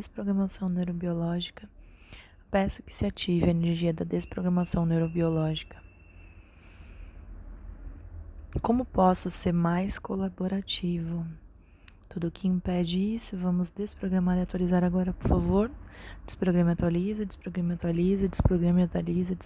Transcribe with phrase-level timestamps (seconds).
[0.00, 1.68] desprogramação neurobiológica,
[2.50, 5.80] peço que se ative a energia da desprogramação neurobiológica.
[8.62, 11.24] Como posso ser mais colaborativo?
[12.08, 15.70] Tudo que impede isso, vamos desprogramar e atualizar agora, por favor.
[16.26, 19.36] Desprograma e atualiza, desprograma e atualiza, desprograma e atualiza,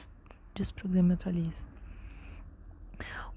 [0.54, 1.62] desprograma e atualiza.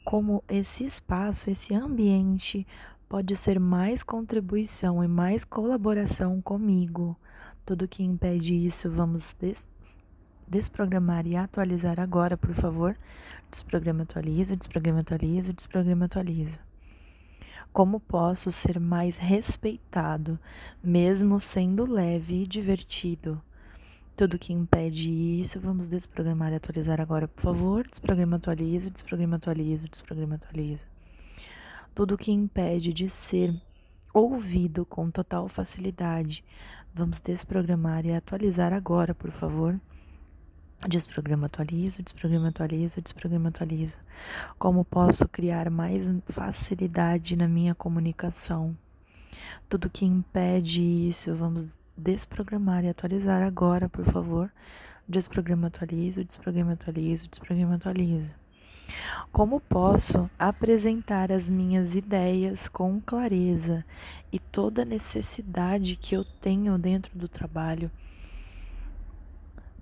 [0.06, 2.66] Como esse espaço, esse ambiente
[3.10, 7.18] pode ser mais contribuição e mais colaboração comigo.
[7.66, 9.70] Tudo que impede isso, vamos des
[10.48, 12.98] desprogramar e atualizar agora, por favor.
[13.52, 16.60] Desprograma, atualiza, desprograma, atualiza, desprograma, atualiza.
[17.74, 20.40] Como posso ser mais respeitado,
[20.82, 23.42] mesmo sendo leve e divertido?
[24.16, 27.88] Tudo que impede isso, vamos desprogramar e atualizar agora, por favor.
[27.88, 30.97] Desprograma, atualiza, desprograma, atualiza, desprograma, atualiza
[31.98, 33.60] tudo que impede de ser
[34.14, 36.46] ouvido com total facilidade.
[36.94, 39.82] Vamos desprogramar e atualizar agora, por favor.
[40.88, 43.98] Desprograma, atualizo, desprograma, atualizo, desprograma, atualizo.
[44.60, 48.78] Como posso criar mais facilidade na minha comunicação?
[49.68, 51.68] Tudo que impede isso, vamos
[51.98, 54.52] desprogramar e atualizar agora, por favor.
[55.10, 58.36] Desprograma, atualizo, desprograma, atualizo, desprograma, atualizo.
[59.32, 63.86] Como posso apresentar as minhas ideias com clareza
[64.32, 67.92] e toda a necessidade que eu tenho dentro do trabalho?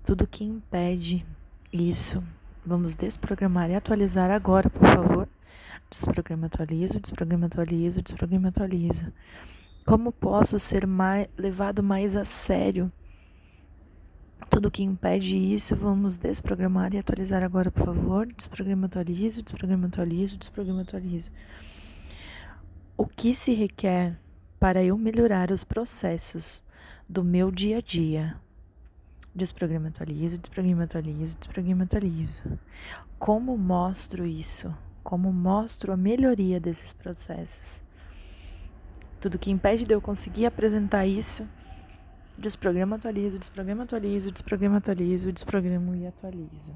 [0.04, 1.24] Tudo que impede
[1.72, 2.22] isso.
[2.64, 5.28] Vamos desprogramar e atualizar agora, por favor.
[5.88, 9.12] Desprograma, atualizo, desprograma, atualizo, desprograma, atualizo.
[9.86, 12.90] Como posso ser mais, levado mais a sério?
[14.56, 18.26] Tudo que impede isso, vamos desprogramar e atualizar agora, por favor.
[18.26, 21.30] Desprograma, atualizo, desprograma, atualizo, desprograma, atualizo.
[22.96, 24.18] O que se requer
[24.58, 26.62] para eu melhorar os processos
[27.06, 28.40] do meu dia a dia?
[29.34, 32.42] Desprograma, atualizo, desprograma, atualizo, desprograma, atualizo.
[33.18, 34.74] Como mostro isso?
[35.02, 37.82] Como mostro a melhoria desses processos?
[39.20, 41.46] Tudo que impede de eu conseguir apresentar isso
[42.38, 46.74] Desprograma, atualizo, desprograma, atualizo, desprograma, atualizo, desprogramo e atualizo.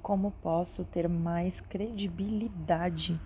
[0.00, 3.20] Como posso ter mais credibilidade,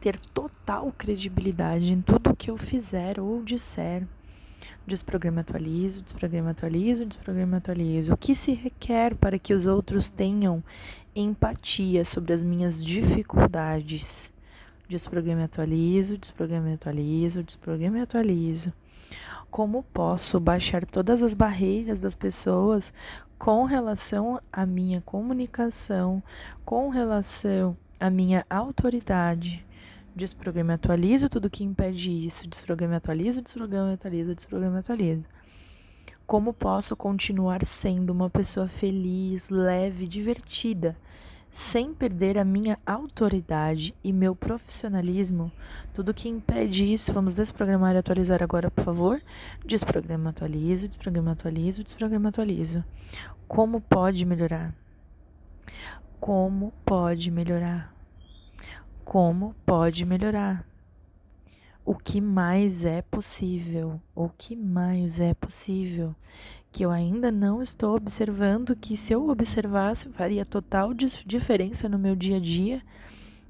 [0.00, 4.06] ter total credibilidade em tudo que eu fizer ou disser?
[4.86, 8.14] Desprograma, atualizo, desprograma, atualizo, desprograma, atualizo.
[8.14, 10.64] O que se requer para que os outros tenham
[11.14, 14.33] empatia sobre as minhas dificuldades?
[14.86, 18.70] Desprograma e atualizo, desprograma e atualizo, desprograma e atualizo.
[19.50, 22.92] Como posso baixar todas as barreiras das pessoas
[23.38, 26.22] com relação à minha comunicação,
[26.66, 29.64] com relação à minha autoridade?
[30.14, 32.46] Desprograma e atualizo tudo que impede isso.
[32.46, 35.24] Desprograma e atualizo, desprograma e atualizo, desprograma e atualizo.
[36.26, 40.94] Como posso continuar sendo uma pessoa feliz, leve, divertida?
[41.54, 45.52] Sem perder a minha autoridade e meu profissionalismo.
[45.94, 49.22] Tudo que impede isso, vamos desprogramar e atualizar agora, por favor.
[49.64, 52.82] Desprograma, atualizo, desprograma, atualizo, desprograma, atualizo.
[53.46, 54.74] Como pode melhorar?
[56.18, 57.94] Como pode melhorar?
[59.04, 60.66] Como pode melhorar?
[61.84, 64.00] O que mais é possível?
[64.12, 66.16] O que mais é possível?
[66.74, 72.16] Que eu ainda não estou observando, que se eu observasse faria total diferença no meu
[72.16, 72.82] dia a dia.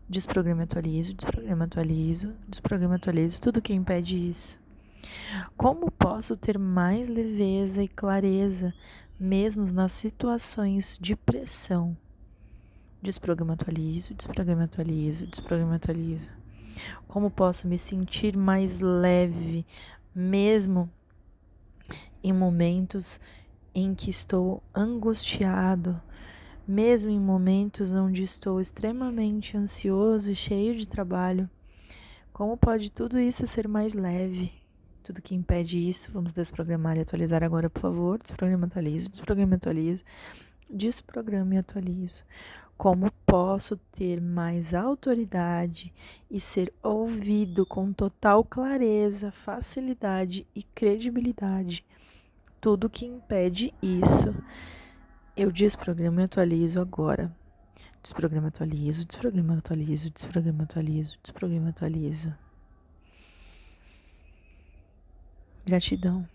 [0.06, 4.58] Desprograma atualizo, desprograma atualizo, desprograma atualizo, tudo que impede isso.
[5.56, 8.74] Como posso ter mais leveza e clareza,
[9.18, 11.96] mesmo nas situações de pressão?
[13.00, 16.30] Desprograma atualizo, desprograma atualizo, desprograma atualizo.
[17.08, 19.64] Como posso me sentir mais leve,
[20.14, 20.90] mesmo
[22.24, 23.20] em momentos
[23.74, 26.00] em que estou angustiado,
[26.66, 31.50] mesmo em momentos onde estou extremamente ansioso e cheio de trabalho.
[32.32, 34.50] Como pode tudo isso ser mais leve?
[35.02, 38.18] Tudo que impede isso, vamos desprogramar e atualizar agora, por favor.
[38.18, 40.02] Desprograma atualizo, desprograma atualizo,
[40.70, 42.24] desprograma e atualizo.
[42.76, 45.92] Como posso ter mais autoridade
[46.30, 51.84] e ser ouvido com total clareza, facilidade e credibilidade
[52.64, 54.34] tudo que impede isso,
[55.36, 57.30] eu desprogramo e atualizo agora.
[58.02, 62.34] Desprograma, atualizo, desprograma, atualizo, desprograma, atualizo, desprograma, atualizo.
[65.66, 66.26] Gratidão.